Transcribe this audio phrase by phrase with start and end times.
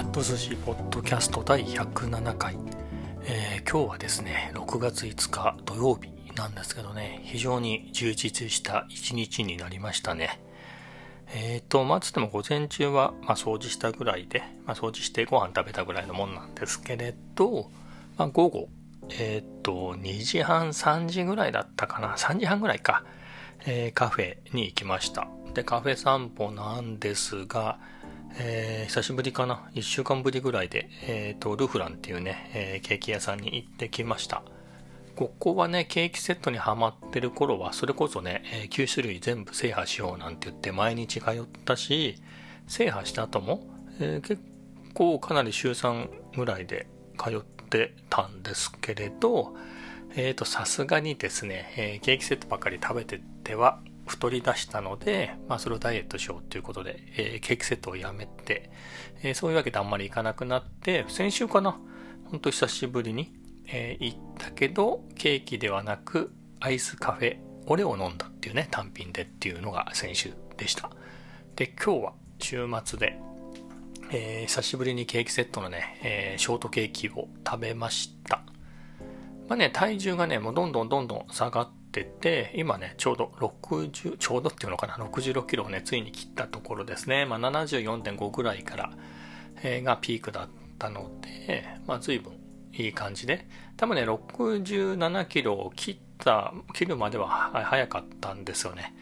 [0.00, 2.56] ット寿司ポッドキャスト第107回、
[3.24, 10.40] えー、今日はですね6月5日土曜日なんですけどね非常に充実した一日になりましたね。
[11.34, 17.70] えっ、ー、とまずでも午前中は、まあ、掃除したぐらいで、まあ、掃除してご飯食べたぐらいのもんなんですけれど、
[18.16, 18.68] まあ、午後
[19.10, 22.16] えっ、ー、と2時半3時ぐらいだったかな。
[22.16, 23.04] 3時半ぐらいか、
[23.66, 25.28] え、カフェに行きました。
[25.52, 27.78] でカフェ散歩なんですが
[28.38, 29.70] えー、久しぶりかな。
[29.74, 34.42] 1週間ぶりぐらいで、えーと、ルフランっていうね、えー、ケーキ屋さんに行ってきました。
[35.20, 42.16] ここはねケーキセットにはまってる頃はそれこそね、え、9種類全部制覇しようなんて言って毎日通ったし
[42.66, 43.62] 制覇した後も、
[44.00, 44.42] え、結
[44.94, 46.86] 構かなり週3ぐらいで
[47.22, 49.54] 通ってたんですけれど
[50.16, 58.70] えーとさすがにですね、え、ケーキセットばっかり食べてては太り出したので、まあ、それをダイエットしようということで、えー、ケーキセットをやめて、
[59.22, 61.78] えー、そういうわけであんまり行かなくなって、先週かな、
[62.30, 63.32] ほんと久しぶりに、
[63.68, 70.90] えー、行ったけど、ケーキではなく、アイスカフェ、オレを飲んだっていうね、単品でっていうのが先週でした。
[71.54, 73.16] で、今日は週末で、
[74.10, 78.42] えー、久しぶりにケーキセットのね、えー、ショートケーキを食べました。
[79.48, 87.26] まあね、体重がね、もうどんどんどんどん下がっってて、今ね、ちょうど60、ちょうどっていうのかな、66キロをね、ついに切ったところですね。
[87.26, 88.92] まあ、74.5ぐらいから、
[89.62, 92.32] えー、がピークだったので、まあ、随分
[92.72, 98.94] いい感じで、多分ね、67キロを切った、切るまでは早かったんですよね。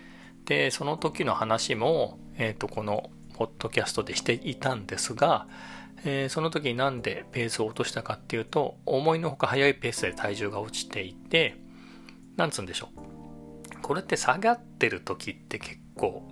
[0.46, 5.46] で、その時の話も、えっ、ー、と、この、ポッドキャストでしていたんですが、
[6.04, 11.56] えー、その時になんでペースを落としたかっていうと、思いのほか速いペースで体重が落ちていて、
[12.38, 13.82] なんつうんでしょう。
[13.82, 16.26] これって下がってる時って結構、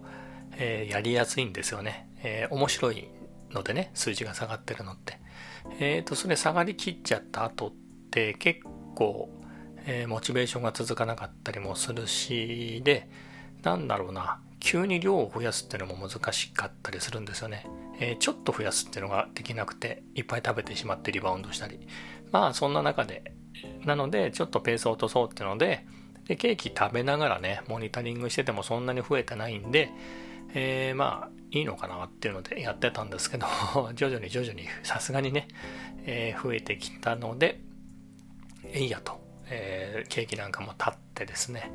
[0.56, 2.09] えー、やりやすいんですよね。
[2.22, 3.09] えー、面白い
[3.50, 5.19] のでね、数字が下がってるのって。
[5.81, 7.72] えっ、ー、と、それ下がりきっちゃった後っ
[8.11, 8.61] て結
[8.95, 9.28] 構、
[9.84, 13.11] えー、モチベーションが続かなかったりもするし、で、
[13.62, 17.66] なんだろうな、急に量を増やすっていうのも難しかったりするんですよね。
[17.99, 21.87] えー、ちょっと増やすっていうのができなくて、いっぱい食べてしまってリバウンドしたり。
[22.31, 23.36] まあ、そんな中で、
[23.84, 25.87] なので、ちょっとペースを落とそうっていうので、
[26.27, 29.91] で、ケーキ食べながらね、モニタリングしててもそんなに増えてないんで、
[30.55, 33.47] えー、まあ、いいのかなっていうのでやってたんですけど、
[33.95, 35.49] 徐々に徐々にさすがにね、
[36.05, 37.61] えー、増えてきたので、
[38.65, 41.71] えいやと、えー、ケーキなんかも立ってですね、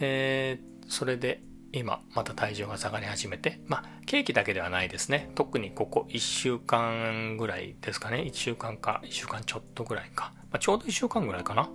[0.00, 1.40] えー、それで
[1.72, 5.30] 今また体重が下がり始めて、まあ、ケーキだけではないですね。
[5.34, 8.18] 特にここ1週間ぐらいですかね。
[8.18, 10.32] 1週間か、1週間ちょっとぐらいか。
[10.50, 11.70] まあ、ちょうど1週間ぐらいかな。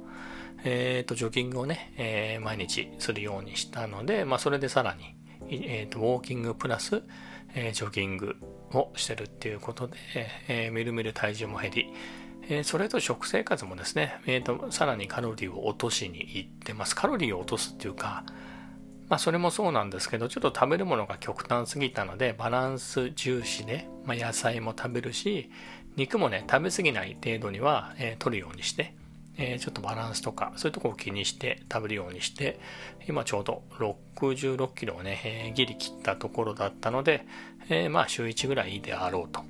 [0.66, 5.16] えっ、ー、と、ジョギングをね、えー、毎日するようにしたので、まあ、それでさらに、
[5.50, 7.03] え、ー、と、ウォーキングプラス、
[7.57, 8.35] えジョギング
[8.73, 9.95] をしてるっていうことで、
[10.50, 11.94] えみるみる体重も減り、
[12.50, 16.95] えそれと食生活もですね、えっ、と、さらにカロリーを落としにいってます。
[16.95, 18.25] カロリーを落とすっていうか、
[19.08, 25.52] まあそれもそうなんですけど、ちょっと食べるものが極端すぎたので、バランス重視で、まあ、野菜も食べるし、
[25.96, 28.94] 肉もね、食べ過ぎない程度には、えー、取るようにして、
[29.38, 32.60] えー、ちょっとバランスとか、そういうとこを気にして食べるようにして、
[33.08, 37.26] 今ちょうど66キロをね、えー、ギリ切ったところだったので、
[37.70, 39.44] えー、まあ週1ぐらいいいであろうと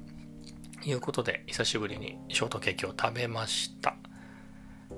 [0.83, 3.95] いうことで、久しぶりにショートケーキを食べました。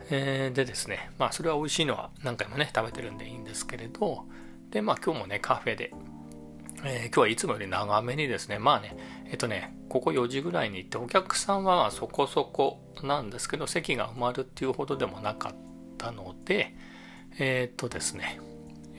[0.10, 4.26] えー、でですね、まあそれは美味しいのは何回もね、食べてるんでいいんですけれど、
[4.72, 5.94] で、まあ今日もね、カフェで、
[6.84, 8.96] えー、今日はいつもより長めにですね、まあね、
[9.26, 15.56] えっとね、ここ4時ぐらいに行って、お客さんはそこそこなんですけど、席が埋まるっていうほどでもなかっ
[15.98, 16.76] たので、
[17.40, 18.40] えー、っとですね、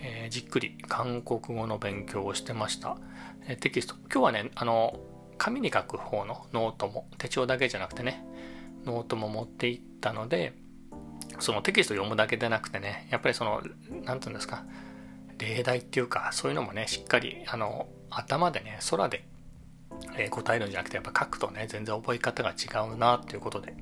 [0.00, 2.96] えー、じっくり韓国語の勉強をしてました。
[3.48, 3.94] えテキスト。
[4.12, 5.00] 今日はね、あの、
[5.38, 8.24] 紙に書く方のノートも、手帳だけじゃなくてね、
[8.84, 10.52] ノートも持って行ったので、
[11.40, 13.62] そのテキスト読むだけでなくてね、やっぱりその、
[14.04, 14.64] なんていうんですか、
[15.38, 19.24] 例題っていうか、そういうのもね、しっかり、あの、頭でね、空で、
[20.16, 23.74] え答えるんじゃなくて、やっぱ書くとね、全然覚え方が違うなっていうことで、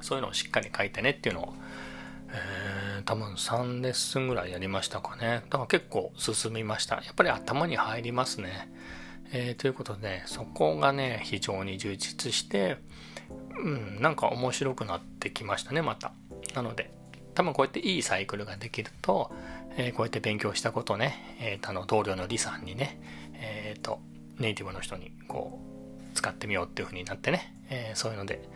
[0.00, 1.54] そういうのをしっかり書いてねっていうのを、
[2.30, 5.42] えー、多分3レッスンぐらいやりましたかね。
[5.48, 6.96] だから結構進みました。
[6.96, 8.70] やっぱり頭に入りますね。
[9.32, 12.78] えー、ということで、そこがね、非常に充実して、
[13.58, 16.12] うん、なんか面白くなってきましたね、また。
[16.54, 16.90] なので、
[17.34, 19.30] 多分こうやっていいサイクルができると、
[19.78, 23.00] えー、こうやって勉強したことね、えー、あの同僚の李さんにね、
[23.34, 24.00] えっ、ー、と、
[24.38, 25.60] ネイティブの人にこ
[26.12, 28.48] う、使ってみようっていう風になってね、えそういうので、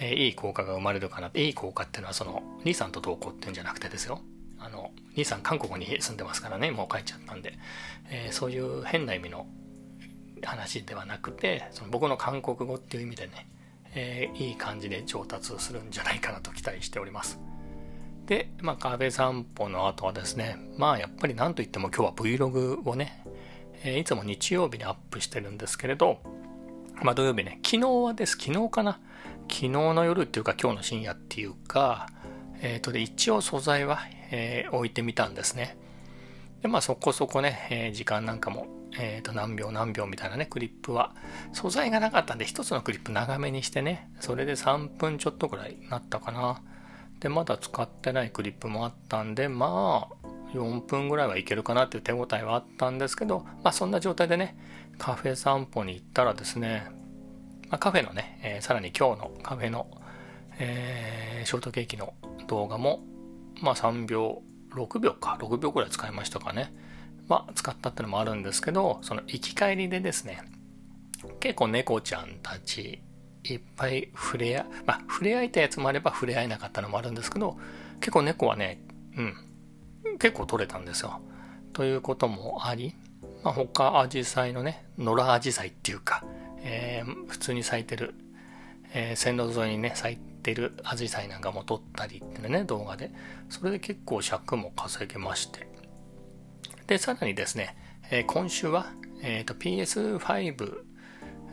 [0.00, 1.30] えいい効果が生まれるかな。
[1.34, 4.20] いい効果っていうのはその、李さんと同行っていうんじゃなくてですよ。
[4.58, 7.54] あの、李さん韓国に住んでますからね、もう帰っちゃったんで、
[8.10, 9.46] えそういう変な意味の、
[10.46, 13.48] 話ではなくてその僕の韓国語っていう意味でね、
[13.94, 17.38] え、いい感じで上達するんじゃないかなと期待しております
[18.26, 23.24] で、まあ、カフェ散歩の後はですねまあやっぱり何といっても今日は Vlog をね、
[23.82, 26.18] えー、いつも日曜日にアップしてるんですけれど
[27.02, 29.00] まあ土曜日ね昨日はです昨日かな
[29.42, 32.08] 昨日の夜っていうか今日の深夜っていうか
[32.62, 33.98] えっ、ー、とで一応素材は、
[34.30, 35.76] えー、置いてみたんですね。
[36.62, 38.66] でまあそこそこね、え、時間なんかも
[38.96, 41.14] えー、と何秒何秒みたいなねクリップは
[41.52, 46.62] 素材がなかったんで1つのクリップ長めにしてねそれで3分ちょっとぐらいなったかな。
[47.20, 54.56] でまだ使ってないクリップもあったんでまあ4分ぐらいはいけるかなっていう手応えはあったんですけどまあそんな状態でね
[54.98, 56.86] カフェ散歩に行ったらですね、
[57.68, 59.88] まあ、カフェのね、えー、さらに今日のカフェの、
[60.58, 62.14] えー、ショートケーキの
[62.46, 63.00] 動画も
[63.60, 64.42] まあ3秒
[64.74, 66.72] 6秒か6秒ぐらい使いましたかね。
[67.28, 70.42] は使ったってのもあるんですけど、その行き帰りでですね、
[71.40, 73.00] 結構猫ちゃんたち
[73.44, 77.58] いっぱい触れ合、まあ、触れ合いたやつもあれば触れ合えなかったのもあるんですけど、
[78.00, 78.80] 結構猫はね、
[79.16, 81.20] うん、結構取れたんですよ。
[81.72, 82.94] ということもあり、
[83.42, 86.24] まあ、他アジサイのね、野良アジサイっていうか、
[86.62, 88.14] えー、普通に咲いてる、
[88.94, 93.10] えー、線路沿いにね、咲いてるアジサイなんかも撮ったりってね、動画で。
[93.50, 95.68] それで結構尺も稼げまして。
[96.86, 97.76] で、さらにですね、
[98.10, 98.86] えー、今週は、
[99.22, 100.84] えーと、PS5、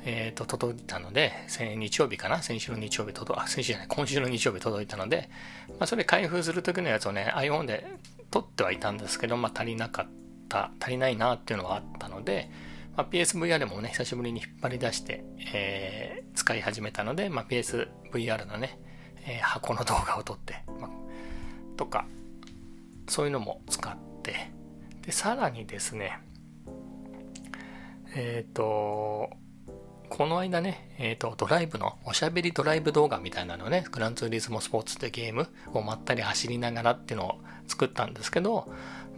[0.03, 2.41] えーと、届いたので、日曜日かな？
[2.41, 5.29] 先週の日曜日届あ、先週じゃない、今週の日曜日届いたので、
[5.69, 7.85] まあ、それ開封する時のやつをね、iPhone で
[8.31, 10.07] 撮ってはいたんですけど、まあ、足りなかっ
[10.49, 12.49] た、足りないなっていうのはあったので、
[12.95, 18.79] まあ、PSVR もね、久しぶりに引っ張り出して、えー、使い始めたので、まあ、PSVR のね、
[19.25, 20.91] えー、箱の動画を撮って、まあ、
[21.77, 22.05] とか、
[23.07, 24.51] そういうのも使って、
[25.03, 26.19] で、さらにですね、
[28.15, 29.29] えっ、ー、と、
[30.11, 38.69] この間ね、えっ、ー、と、ドライブの、おしゃべりドライブ動画みたいなのね、グランツーリズムスポーツってゲームをまったり走りながらっていうのを作ったんですけど、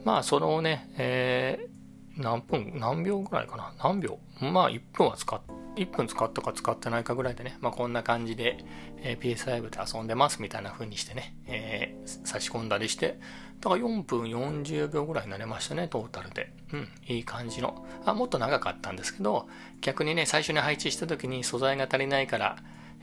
[0.06, 3.74] まあ、それをね、えー、何分、何秒ぐらいかな？
[3.84, 4.20] 何秒？
[4.40, 5.42] まあ、1分は使っ、
[5.76, 8.58] 1分使ったか使ってないかぐらいでね、まあ、こんな感じで、
[8.98, 13.20] えー、PS5 で遊んでますみたいな風にしてね、えー、差し込んだりして、
[13.60, 16.54] だから4分40秒ぐらいになりましたね、トータルで。
[16.74, 17.86] うん、いい感じの。
[18.06, 19.48] あ、もっと長かったんですけど、
[19.82, 22.58] 逆にね、最初に配置した時に素材が足りないから、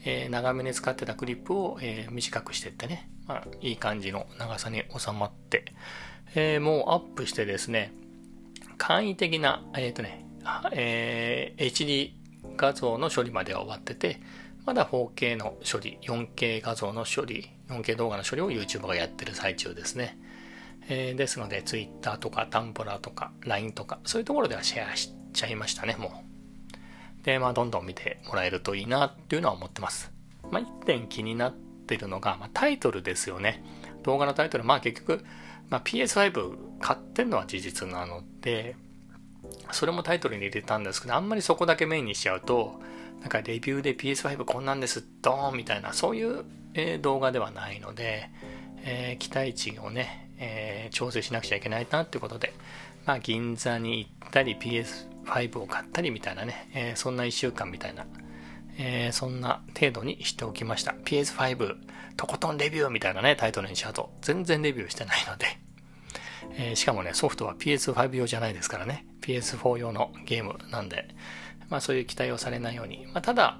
[0.04, 5.64] えー、長めに使ってたクリップを、えー、短くしてってね、まあ、いい感じの長さに収まって、
[6.34, 7.92] えー、もうアップしてですね、
[8.78, 10.26] 簡易的な、えっ、とね、
[10.72, 12.19] え HD
[12.60, 14.20] 画像の処理までは終わってて、
[14.66, 20.18] まだ 4K の処理、4K 画像の処理、4K 動画の処理を YouTube がやってる最中ですね。
[20.88, 27.24] えー、ですので Twitter とかタンブラーとか LINE とかそういうところではシェアしちゃいましたねもう。
[27.24, 30.12] でまあどんどん見てもらえるといいなっていうのは思ってます。
[30.50, 33.62] まあ1点気になってるのが、まあ、タイトルですよね。
[34.02, 35.24] 動画のタイトルまあ結局、
[35.68, 38.74] まあ、PS5 買ってんのは事実なので
[39.72, 42.80] それもタイトルに入れたんですけどあんまりそこだけメインにしちゃうと
[43.20, 46.44] なんかレビューで PS5 こんなんですドーンみたいなそういう、
[46.74, 48.30] え、動画ではないので、
[48.84, 52.52] えー、期待値をねえー、調整しなくちゃいけないなってことで、
[53.06, 58.06] まあ、銀座に行ったり PS5 を買ったりみたいなね、え、そんな1週間みたいな、
[58.78, 60.92] え、そんな程度にしておきました。
[61.04, 61.76] PS5
[62.16, 65.46] とことんレビューみたいなね、タイトルにしちゃうと全然レビューしてないので、
[66.56, 71.08] えー、しかもね、ソフトは PS5 用じゃないですからね、PS4 用のゲームなんで、
[71.68, 73.58] まあそういう期待をされないように、まあただ、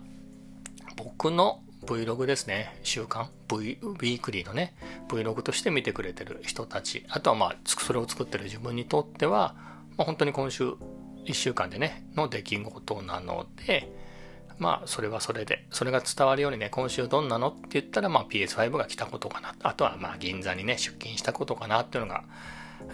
[0.97, 4.75] 僕の Vlog ですね、週間、v、ウィークリーのね、
[5.09, 9.54] Vlog として見てくれてる人たち、あとはまあ、それを作ってる自分にとっては、
[9.97, 10.75] まあ、本当に今週
[11.25, 13.90] 1週間でね、の出来事なので、
[14.59, 19.54] まあ、それはそれで、それが伝わるようにね、今週どんなのって言ったら、まあ、PS5 が来たことかな。
[19.62, 22.25] あとは、まあ、銀座にね、出勤したことかなっていうのが、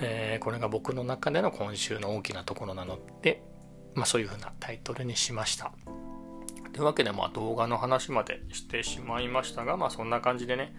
[0.00, 3.42] えー、これが僕の中での今週の大きなところなので、
[3.94, 5.72] まあ、そういうふうなタイトルにしました。
[6.72, 10.74] というわけで、まあ、動画の話までしてしまいましたが、まあ、そんな感じでね、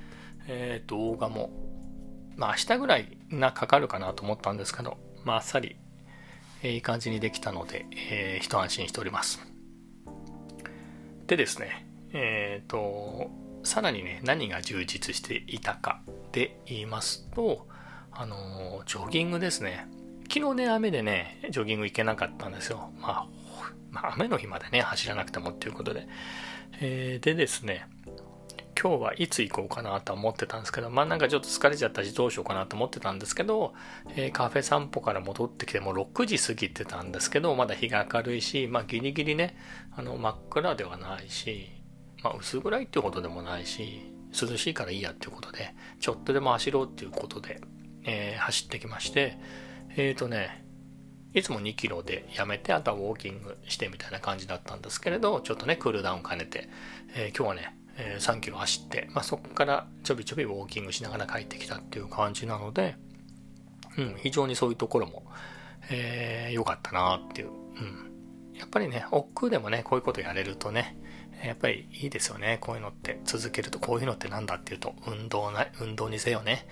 [0.48, 1.50] えー、動画も、
[2.36, 5.78] まあ、明日ぐらいなかかるかなと思ったんですけど、まあ、あっさり、
[6.62, 9.40] えー、いい感じにできたので、えー、一安心しております。
[11.26, 13.30] でですね、えっ、ー、と、
[13.64, 17.68] さらにね、何が充実していたかで言いますと、
[18.20, 19.88] あのジョギングですね。
[20.28, 22.90] 昨日ね、雨でね、ジョギング行けなかったんですよ。
[23.00, 23.28] まあ、
[23.92, 26.08] まあ、雨の日までね、走らなくてもっていうことで。
[26.82, 27.88] えー、でですね、
[28.82, 33.76] 今日はいつ行こうかなと思ってたんですけど、まあなんかちょっと疲れちゃったしどうしようかなと思ってたんですけど、
[34.16, 39.56] えー、カフェ散歩から戻ってきてもう6時過ぎてたんですけど、まだ日が明るいし、まあギリギリね、
[39.96, 41.70] あの真っ暗ではないし、
[42.24, 47.62] まあ薄暗いっていうことでもないし、涼しいからいいやっていうことで、ちょっとでも走ろうっていうことで、
[48.08, 49.38] えー、走ってきまして、
[49.96, 50.66] えっ、ー、とね、
[51.34, 56.70] いつも2キロでやめて、あとはウォーキングしてみたいな感じだったんですけれど、ちょっとね、クールダウン兼ねて、
[57.16, 62.96] えー、今日はね、え3キロ走って、まあ、そこからちょびちょびウォーキングしながら帰ってきたっていう感じなので、
[63.98, 65.24] うん、非常にそういうところも、
[65.90, 68.08] えー、良かったなっていう、うん。
[68.58, 70.98] やっぱりね、億劫でもね、こういうことやれるとね、
[71.44, 72.58] やっぱりいいですよね。
[72.62, 76.68] こういうのって続けると、こういうのって何だっていうと、運動な、運動にせよね、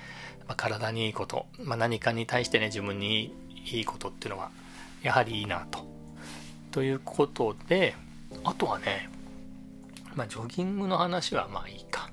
[0.47, 3.33] まあ、体にいいこと、まあ、何かに対してね、自分に
[3.71, 4.49] いいことっていうのは、
[5.03, 5.85] やはりいいなと。
[6.71, 7.95] ということで、
[8.43, 9.09] あとはね、
[10.15, 12.09] まあ、ジョギングの話はまあいいか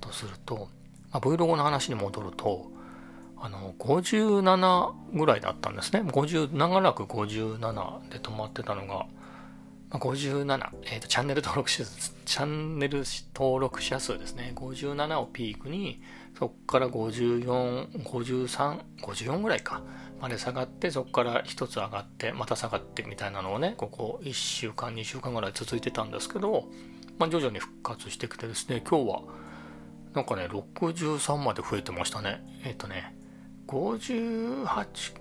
[0.00, 0.68] とすると、
[1.10, 2.70] まあ、Vlog の話に戻ると、
[3.38, 6.00] あの、57ぐらいだったんですね。
[6.00, 9.06] 50、長らく57で止まってたのが、
[9.90, 14.52] 57、えっ、ー、と、チャンネル登録者数、チャンネル登録者数ですね。
[14.56, 16.02] 57をピークに、
[16.38, 19.82] そこから54、53、54ぐらいか、
[20.20, 26.64] まで下がって、そこから1つ上がって、また下がってみたいなのをね、ここ1週間、2週間ぐらい続いてたんですけど、
[27.18, 29.22] まあ、徐々に復活してきてですね、今日は、
[30.14, 32.42] なんかね、63まで増えてましたね。
[32.64, 33.14] えっ、ー、とね、
[33.68, 34.66] 58、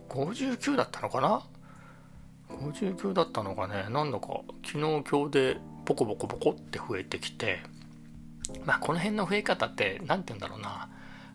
[0.09, 1.45] 59だったのかな
[2.57, 4.27] ?59 だったのがね、なんだか
[4.65, 7.59] 昨日今日でポコポコポコって増えてきて、
[8.65, 10.89] まあこの辺の増え方って、何て言うんだろうな、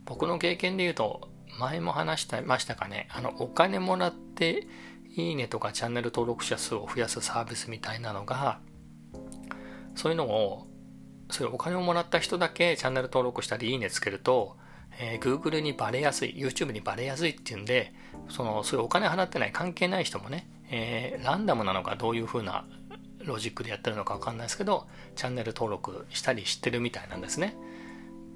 [0.04, 4.66] 僕の経験で言うと、前も話してましたかね、あの、お金もらって、
[5.16, 8.60] いいねとかチャンネル登録者数を増やすサービスみたいなのが、
[9.94, 10.66] そういうのを、
[11.30, 14.56] それお金をもらった人だけチャンネル登録したりいいねつけると、
[14.98, 17.92] えー、Google にバレやすい、YouTube にバレやすいっていうんで、
[18.28, 22.64] その、そういうお金払ってない関係ない人もね、えー、ランダムなのかどういう風な
[23.24, 24.86] ロジックでやってるのかわかんないですけど、
[25.16, 27.56] チャンネル登録したりしてるみたいなんですね。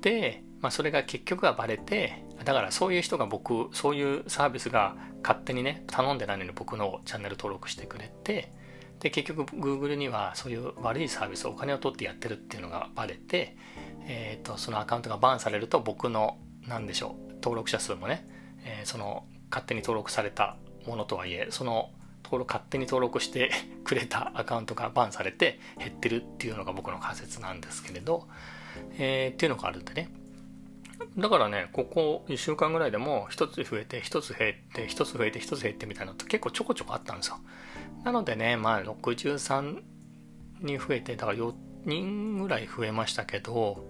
[0.01, 8.53] で、まあ、それが結局はバレて、だからそういう人が僕、そういうサービスが勝手にね、頼んでないのに僕のチャンネル登録してくれて、
[9.01, 13.57] で結局 Google にはそういう悪いサービスお金を取ってやってるっていうのがバレて、
[14.07, 18.27] えーと、そのアカウントがバンされると僕の何でしょう登録者数もね、
[18.65, 21.91] えー、その勝手に登録されたものとはいえその
[22.25, 23.51] 登録勝手に登録して
[23.85, 28.29] くれたアカウントがバンされて減ってるっていうのが僕の仮説なんですけれど、
[28.99, 30.11] えー、っていうのがあるんでね
[31.17, 37.39] だからね、ここ1週間ぐらいでも1つ増えて、1つ減って、1つ増えて、1つ減ってみたいなのって結構ちょこちょこあったんですよ。
[38.05, 39.81] なのでね、まあ63
[40.61, 41.55] に増えて、だから4
[41.85, 43.85] 人ぐらい増えましたけど、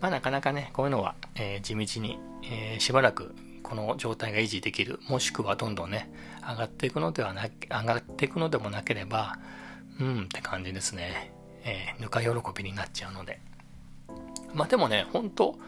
[0.00, 3.34] まあなかなかね、こういうのは、えー、地道に、えー、しばらく
[3.68, 6.10] この状態が維持できる、もしくはどんどんね、
[6.40, 9.38] 上がっていくのではな、上がっていくのでもなければ、
[10.00, 11.32] うんって感じですね。
[11.64, 13.40] えー、ぬか喜びになっちゃうので。
[14.54, 15.58] まあでもね、本当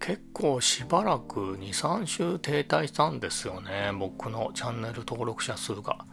[0.00, 3.90] 結構しばらく2、3週停滞したんですよね。
[3.98, 6.04] 僕のチャンネル登録者数が。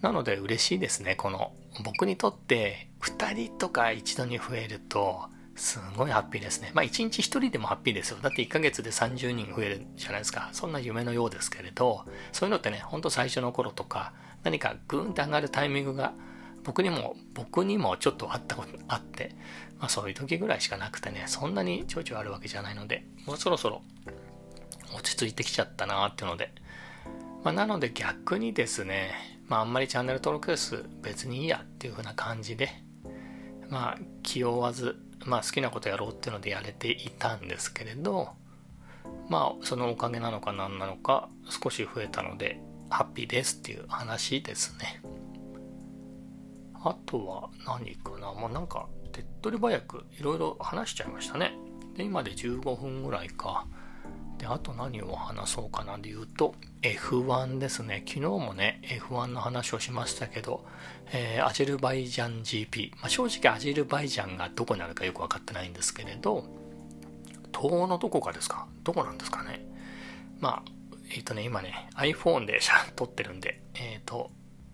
[0.00, 1.14] なので嬉しいですね。
[1.14, 1.52] この
[1.84, 6.70] 僕にとって2人とか一度に増えるとすごいハッピーですね。
[6.74, 8.18] まあ1日1人でもハッピーですよ。
[8.20, 10.50] だって1ヶ月で30人増えるじゃないですか。
[10.52, 14.12] そんな夢のようですけれど、そういうのってね、ほんと最初の頃とか
[14.44, 16.12] 何かグーンって上がるタイミングが
[16.62, 19.34] 僕にも、僕にもちょっとあったことあって、
[19.78, 23.82] まあそういう時ぐらいしかなくてね、そんなにちょいちょいあるわけじゃないので、もうそろそろ
[24.94, 26.52] 落ち着いてきちゃったなーっていうので、
[27.44, 29.12] まあなので逆にですね、
[29.48, 32.68] まああんまりチャンネル登録数別にいいやっていう風な感じで、
[33.70, 34.96] まあ気負わず、
[35.26, 38.30] まあ好きなことやろうっていうのでやれていたんですけれど、
[39.28, 41.28] まあそのおかげなのか何なのか
[41.62, 45.02] 少し増えたのでハッピーですっていう話ですね。
[46.74, 48.32] あとは何かな？
[48.32, 51.52] もうなんか手っ取り早くいろいろ話しちゃいましたね。
[51.96, 53.66] で、今で15分ぐらいか。
[54.38, 58.02] で、あと何を話そうかなで言うと、F1 ですね。
[58.06, 60.64] 昨日もね、F1 の話をしましたけど、
[61.12, 62.92] えー、アジルバイジャン GP。
[62.96, 66.44] まあ、正直アジルバイジャンがどこにあるかよくわかってないんですけれど、
[67.52, 68.66] 東のどこかですか？
[68.84, 69.64] どこなんですかね？
[70.40, 70.70] まあ、
[71.10, 72.60] えっ、ー、とね、今ね、iPhone で
[72.94, 74.30] 撮ってるんで、えっ、ー、と、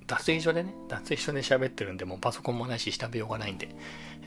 [0.09, 3.69] 脱衣所でね、脱衣所で喋ってるんで、もうパソコンもないし調べようがないんで、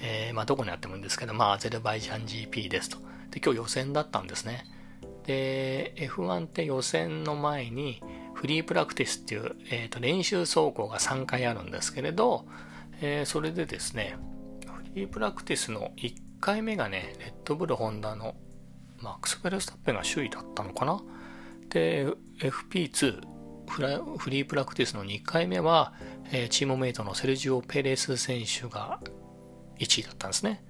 [0.01, 2.97] えー、まあどこにあってもいいんですけど、まあアゼルバイジャン GP ですと。
[3.31, 4.65] で、今日予選だったんですね。
[5.25, 8.01] で、F1 って予選の前に
[8.33, 12.45] フリープラクティスっていう、えー、と練習走行が3回あるんですけれど、
[13.01, 14.17] えー、それでですね、
[14.65, 18.35] フリープラクティスの1回目がね、レッドブルホンダの
[19.01, 21.01] マックス・フェルスタッペンが首位だったのかな？
[21.69, 22.05] で、
[22.39, 23.21] FP2、
[23.67, 25.93] フフリープラクティスの2回目は、
[26.31, 28.99] えー、チームメイトのセルジオ・ペレス選手が
[29.79, 30.63] 1位だったんですね。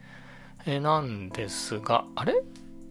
[0.66, 2.34] えー、なんですが、あれ？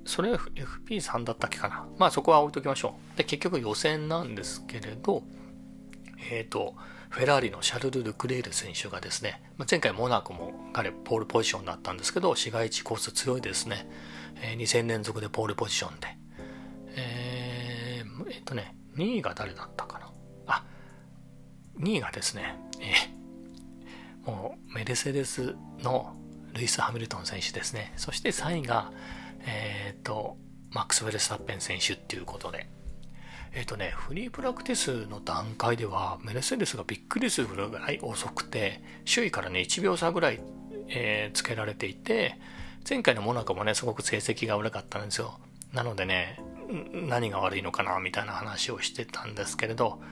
[0.04, 3.18] それ FP3 だったっけかなまあそこは置いときましょう。
[3.18, 5.22] で、結局予選なんですけれど、
[6.30, 6.74] えっ、ー、と、
[7.10, 13.88] フェラーリのシャルル・ルクレール選手がですね、ま前回モナコも彼ポールポジションだったんですけど、市街地コース強いですね。
[14.42, 16.08] えー、2戦連続でポールポジションで。
[16.96, 20.10] えー、えっ、ー、とね、2位が誰だったかな
[20.46, 20.64] あ、
[21.78, 26.16] 2位がですね、えー、もうメルセデスの
[26.52, 27.92] ルイス・ハミルトン選手ですね。
[27.96, 28.92] そして3位が、
[29.46, 30.36] えっ、ー、と、
[30.70, 32.66] マックス・ウェルスタッペン選手っていうことで。
[33.52, 40.40] えっ、ー、とね、フリープラクティスの段階では、メルセデスがびっくりするぐらい遅くて、周囲からね、1秒差ぐらい、
[40.88, 42.38] えー、つけられていて、
[42.88, 45.38] 前回のモナコもね、すごく成績が悪かったんですよ。
[45.72, 46.40] なのでね、
[46.92, 50.02] 何が悪いのかな、みたいな話をしてたんですけれど、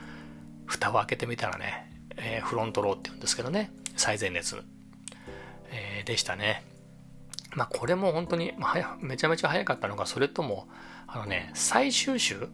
[0.65, 4.63] 蓋を開けてみたらね、えー、フロントローって言うんですけどね、最前列
[5.71, 6.63] えー、でしたね。
[7.55, 10.67] まあ、これも本当に、まあ、めちゃめちゃ早かったのか、それとも、
[11.07, 12.47] あのね、最終週？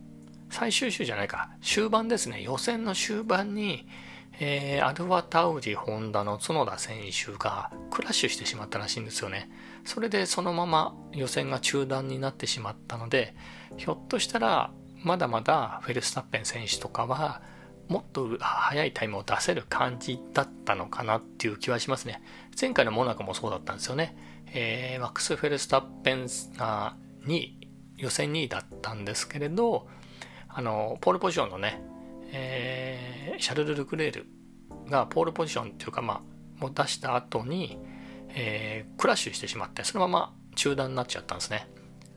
[0.49, 3.87] 最終週じゃないか、終盤ですね、予選の終盤に、
[4.39, 9.51] えー、アルファタウリ・ホンダの角田選手がクラッシュしてしまったらしいんですよね。
[9.85, 13.35] それでそのまま予選が中断になってしまったので、
[13.77, 14.71] ひょっとしたら、
[15.03, 17.41] まだまだフェルスタッペン選手とかは、
[17.89, 22.21] もっと速いタイムを出せる感じだったのかなっていう気はしますね。
[22.59, 24.15] 前回のモナコもそうだったんですよね。
[24.53, 27.67] えー、マックス・フェルスタッペンが2位、
[27.97, 29.87] 予選2位だったんですけれど、
[30.47, 31.81] あの、ポールポジションのね、
[32.31, 34.27] えー、シャルル・ルクレール
[34.87, 37.79] がポールポジションっていうか、まあ、もう出した後に、
[38.29, 41.67] えー、クラッシュしてしまって、そのまま中断になっちゃったんですね。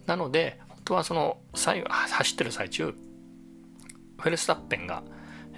[0.05, 5.03] なので、本当はその、最後、走ってる最中、フェルスタッペンが、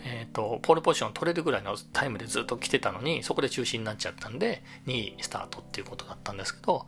[0.04, 6.86] えっ、ー、と、ポールポジション取れるぐらいのタイムでずっと来てたのに、そこで中止になっちゃったんで、2位スタートっていうことだったんですけど、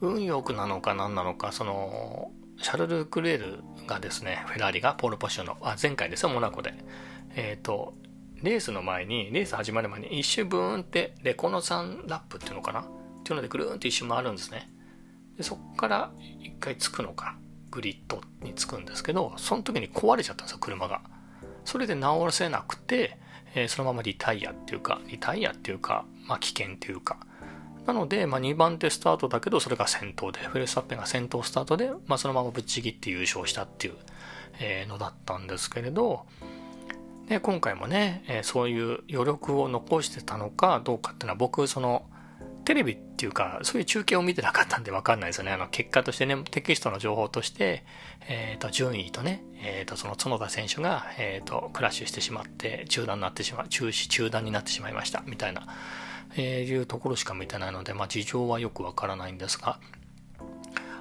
[0.00, 6.74] 運よくなのか何なのか、その、シャルル・クレールがですね、フェラーリがポールポジションの、あ、前回ですよ、モナコで。
[7.34, 7.94] えっ、ー、と、
[8.42, 12.84] レースの前に、レース始まる前に一周ブーンってレコノサンラップっていうのかなっ
[13.22, 14.68] ていうのでぐるーんって一周回るんですね。
[15.36, 17.36] でそこから一回着くのか、
[17.70, 21.00] グリッドに着くんですけど、その時に壊れちゃったんですよ、車が。
[21.64, 23.18] それで直せなくて、
[23.54, 27.18] えー、そのままリタイアっていうか、リタイアっていうか、まあ危険っていうか、
[27.86, 33.94] なので、まあ、2番手スタートだけど、それが先頭で、フェルスタッペンが先頭スタートで、まあ、そのままぶっちぎって優勝したっていう、
[34.60, 36.26] えー、のだったんですけれど、
[37.28, 42.04] で今回もね、えー、そういう余力を残してたのかどうかっていうのは、僕、その、
[42.64, 45.52] テレビっていうか、そういう中継を見てなかったんでわかんないですよね。
[45.52, 47.84] あの、結果としてね、テキストの情報として、
[48.28, 55.68] えっ、ー、と、順位とね、えっ、ー、と、その角田選手が、えっ、ー、と、クラッシュしてしまって、中断になってしまう、中止、中断になってしまいました、みたいな、
[56.36, 59.78] えいうところしか見てないので、まあ、事情はよくわからないんですが、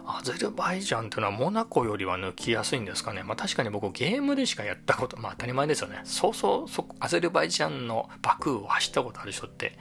[0.05, 3.23] アゼルバイジャンっていうのはモナコよりは抜きやすいんですかね。
[3.23, 6.01] まあ確かに僕ゲームでしかやったこと、まあ当たり前ですよね。
[6.03, 9.77] そうそうそ、アゼルバイジャンのバクーを走ったことある人って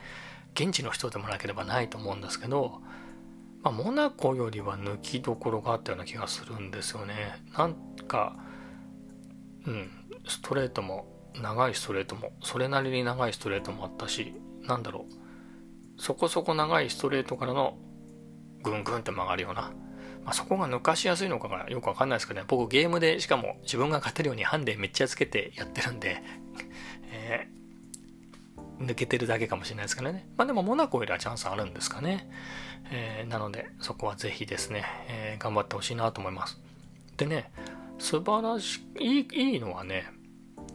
[0.53, 2.81] 現地の人でもなければないと思うんですけど、
[3.63, 7.43] まあ、モナコよりは抜きどころがあったような気がするんですよね。
[7.57, 7.75] なん
[8.07, 8.35] か、
[9.65, 9.89] うん、
[10.27, 14.33] ストレートも、長いストレートも、それなりに長いストレートもあったし、
[14.63, 17.77] なんだろう、そこそこ長いストレートからの
[18.63, 19.71] ぐんぐんって曲がるような、
[20.23, 26.21] まあ、そこが抜かしやすいのかがよくわかんないですけどね、僕ゲームでしかも自分が勝てるようにハンデめっちゃつけてやってるんで、
[27.11, 27.47] え
[28.85, 30.27] 抜けてるだけかもしれないですけどね。
[30.37, 32.29] まあでもモナコよりはチャンスあるんですかね。
[32.91, 36.59] えー、なので、そこはぜひですね、えー、頑張ってほしいなと思います。
[37.17, 37.51] でね、
[37.99, 40.05] 素晴らしい、いいのはね、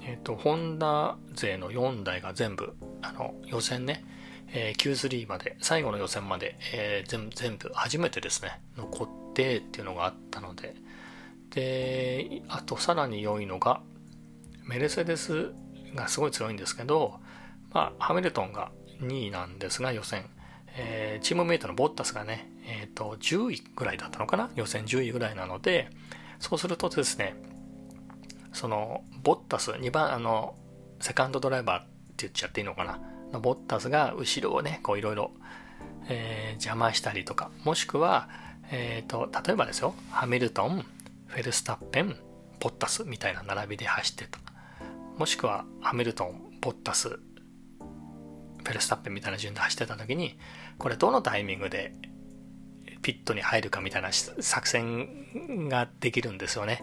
[0.03, 4.05] えっ、ー、と、ホンダ勢の4台が全部、あの、予選ね、
[4.53, 10.75] えー、Q3 まで、最後の予選まで、えー、全、全部、初めてですね、残ってっていうのがあったので、
[11.51, 13.83] で、あとさらに良いのが、
[14.65, 15.53] メルセデス
[15.95, 17.21] がすごい強いんですけど、
[17.77, 18.71] まあ、ハミルトンが
[19.03, 20.31] 2位なんですが、予選。
[20.79, 24.49] えー、チームメイトのボッタスがね、えっ、ー、と、10位ぐらいだったのかな？
[24.55, 25.91] 予選10位ぐらいなので、
[26.39, 27.37] そうするとですね、
[28.55, 30.57] その、ボッタス、2番、あの、
[31.01, 32.99] セカンドドライバーって言っちゃっていいのかな？
[33.31, 35.33] のボッタスが後ろをね、こういろいろ、
[36.09, 38.31] えー、邪魔したりとか、もしくは、
[38.71, 40.87] えっ、ー、と、例えばですよ、ハミルトン、
[41.27, 42.17] フェルスタッペン、
[42.59, 44.39] ボッタスみたいな並びで走ってた。
[45.19, 47.21] もしくは、ハミルトン、ボッタス、
[48.67, 50.37] フェルスタッペンみたいな順で走ってた時に、
[50.79, 51.95] これどのタイミングで
[53.03, 56.83] ピットに入るかみたいな作戦ができるんですよね。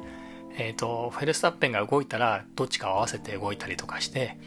[0.55, 4.37] えっ、ー、と、フェルスタッペンが動いたら、どっちかを合わせて動いたりとかして、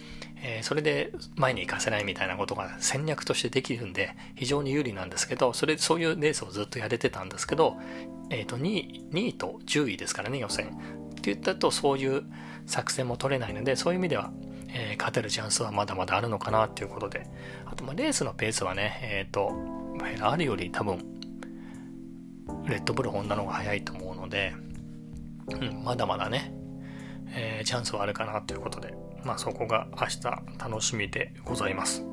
[0.43, 7.77] えー、それで前に行かせないみたいなことが戦略としてできるんで、非常に有利なんですけど、それ、そういうレースをずっとやれてたんですけど、
[8.31, 10.69] えっ、ー、と、2位、2位と10位ですからね、予選。
[10.69, 12.25] って言ったと、そういう
[12.67, 14.33] 作戦も取れないので、そういう意味では、
[14.79, 17.27] えー、勝てるチャンスはまだまだあるのかなっていうことで。
[17.65, 20.99] あと、まレースのペースはね、えっ、ー、と、フェラーリより多分、
[22.67, 24.55] レッドブルホンダの方が早いと思うので、
[25.49, 26.53] うん、まだまだね、
[27.31, 30.23] えー、チャンスはあるかなということで、まあそこが明日
[30.59, 32.05] 楽しみでございます。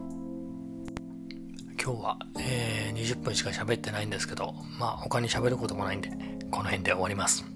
[1.84, 6.10] 今日は、えー、20分しか喋ってないんですけど、まあ他に喋ることもないんで、
[6.50, 7.53] この辺で終わります。